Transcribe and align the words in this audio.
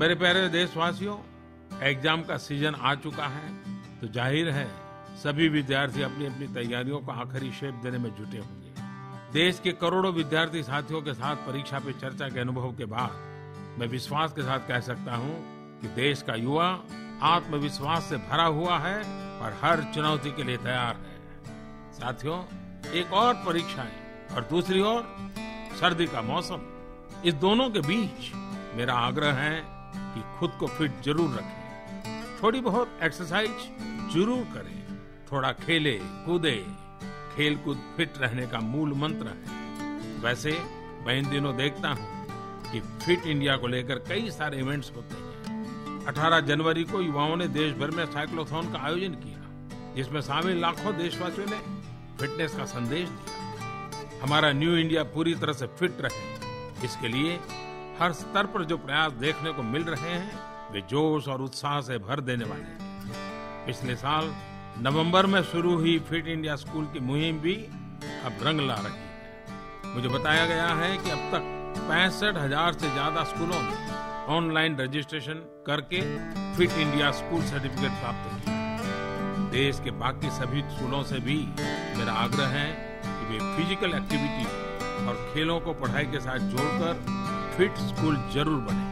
मेरे 0.00 0.14
प्यारे 0.14 0.48
देशवासियों, 0.48 1.16
एग्ज़ाम 1.82 2.22
का 2.24 2.36
सीज़न 2.38 2.74
आ 2.74 2.94
चुका 2.96 3.24
है 3.24 3.48
तो 4.00 4.06
ज़ाहिर 4.08 4.48
है, 4.50 4.66
सभी 5.16 5.48
विद्यार्थी 5.48 6.02
अपनी 6.02 6.26
अपनी 6.26 6.46
तैयारियों 6.54 6.98
को 6.98 7.12
आखिरी 7.14 7.50
शेप 7.52 7.80
देने 7.82 7.98
में 7.98 8.08
जुटे 8.10 8.38
होंगे। 8.38 8.70
देश 9.32 9.58
के 9.58 9.72
करोड़ों 9.74 10.12
विद्यार्थी 10.12 10.62
साथियों 10.62 11.00
के 11.02 11.14
साथ 11.14 11.36
परीक्षा 11.46 11.78
पे 11.78 11.92
चर्चा 11.94 12.28
के 12.28 12.40
अनुभव 12.40 12.72
के 12.76 12.84
बाद, 12.86 13.18
मैं 13.78 13.86
विश्वास 13.88 14.32
के 14.32 14.42
साथ 14.42 14.66
कह 14.68 14.80
सकता 14.80 15.16
हूँ 15.16 15.34
कि 15.82 15.88
देश 15.96 16.22
का 16.22 16.34
युवा 16.36 16.68
आत्मविश्वास 17.26 18.04
से 18.04 18.16
भरा 18.22 18.46
हुआ 18.52 18.78
है 18.78 18.96
और 19.40 19.58
हर 19.62 19.82
चुनौती 19.94 20.30
के 20.30 20.42
लिए 20.42 20.56
तैयार 20.58 20.94
है। 20.96 21.92
साथियों, 21.94 22.38
एक 22.92 23.12
और 23.14 23.34
परीक्षा 23.46 23.82
है 23.82 24.34
और 24.34 24.46
दूसरी 24.50 24.80
ओर, 24.82 25.02
सर्दी 25.80 26.06
का 26.06 26.22
मौसम। 26.24 26.64
इस 27.24 27.34
दोनों 27.36 27.68
के 27.70 27.80
बीच 27.88 28.32
मेरा 28.76 28.94
आग्रह 29.00 29.32
है 29.34 29.78
कि 30.14 30.38
खुद 30.38 30.50
को 30.50 30.66
फिट 30.66 31.02
ज़रूर 31.02 31.30
रखें। 31.30 32.40
थोड़ी 32.42 32.60
बहुत 32.60 32.98
एक्सरसाइज 33.02 33.50
ज़रूर 34.14 34.44
करें। 34.44 34.98
थोड़ा 35.32 35.52
खेले, 35.52 35.98
कूदे। 36.26 36.66
खेल 37.36 37.56
कूद 37.56 37.82
फिट 37.96 38.18
रहने 38.18 38.46
का 38.46 38.60
मूल 38.60 38.92
मंत्र 38.92 39.26
है। 39.26 40.18
वैसे, 40.20 40.52
मैं 41.06 41.18
इन 41.18 41.30
दिनों 41.30 41.56
देखता 41.56 41.88
हूँ 41.88 42.26
कि 42.72 42.80
फिट 42.80 43.26
इंडिया 43.26 43.56
को 43.56 43.66
लेकर 43.66 43.98
कई 43.98 44.30
सारे 44.30 44.58
इवेंट्स 44.58 44.92
होते 44.96 45.14
हैं। 45.14 46.06
18 46.06 46.40
जनवरी 46.40 46.84
को 46.84 47.00
युवाओं 47.00 47.36
ने 47.36 47.48
देश 47.48 47.72
भर 47.72 47.90
में 47.90 48.04
साइक्लोथॉन 48.06 48.72
का 48.72 48.78
आयोजन 48.78 49.14
किया, 49.14 49.94
जिसमें 49.94 50.20
शामिल 50.20 50.60
लाखों 50.60 50.96
देशवासियों 50.96 51.46
ने 51.46 51.58
फिटनेस 52.20 52.54
का 52.54 52.64
संदेश 52.64 53.08
दिया। 53.08 54.20
हमारा 54.22 54.52
न्यू 54.52 54.76
इंडिया 54.76 55.02
पूरी 55.04 55.34
तरह 55.34 55.52
से 55.52 55.66
फिट 55.66 56.00
रहे। 56.00 56.84
इसके 56.84 57.08
लिए 57.08 57.38
हर 58.00 58.12
स्तर 58.12 58.46
पर 58.46 58.62
जो 58.64 58.76
प्रयास 58.78 59.12
देखने 59.12 59.50
को 59.52 59.62
मिल 59.62 59.82
रहे 59.84 60.10
हैं, 60.10 60.38
वे 60.72 60.80
जोश 60.90 61.26
और 61.28 61.42
उत्साह 61.42 61.80
से 61.80 61.98
भर 61.98 62.20
देने 62.20 62.44
वाले 62.44 62.62
हैं। 62.62 63.66
पिछले 63.66 63.96
साल 63.96 64.30
नवंबर 64.82 65.26
में 65.26 65.42
शुरू 65.42 65.74
हुई 65.76 65.98
फिट 66.08 66.26
इंडिया 66.26 66.56
स्कूल 66.56 66.84
की 66.92 67.00
मुहिम 67.08 67.40
भी 67.40 67.54
अब 68.26 68.38
रंग 68.42 68.60
ला 68.60 68.74
रही 68.76 68.92
है। 68.94 69.94
मुझे 69.94 70.08
बताया 70.08 70.46
गया 70.46 70.68
है 70.74 70.96
कि 70.98 71.10
अब 71.10 71.28
तक 71.32 71.52
पैंसठ 71.80 72.36
हज़ार 72.36 72.72
से 72.72 72.90
ज़्यादा 72.90 73.24
स्कूलों 73.24 73.60
ने 73.62 74.34
ऑनलाइन 74.36 74.76
रजिस्ट्रेशन 74.76 75.44
करके 75.66 76.00
फिट 76.56 76.78
इंडिया 76.78 77.10
स्कूल 77.20 77.42
सर्टिफिकेट 77.44 78.00
प्राप्त 78.00 78.44
किया 78.44 79.48
देश 79.52 79.80
के 79.84 79.90
बाकी 80.00 80.30
सभी 80.32 80.62
स्कूलों 80.70 81.02
से 81.04 81.20
भी 81.20 81.38
मेरा 81.98 82.12
आग्रह 82.24 82.58
है 82.58 82.68
कि 83.04 83.32
वे 83.32 83.38
फ़िज़िकल 83.56 83.94
एक्टिविटी 83.94 84.44
और 85.06 85.30
खेलों 85.32 85.60
को 85.60 85.72
पढ़ाई 85.80 86.06
के 86.06 86.20
साथ 86.20 86.38
जोड़कर 86.50 87.18
फिट 87.56 87.78
स्कूल 87.88 88.16
ज़रूर 88.34 88.60
बने। 88.68 88.89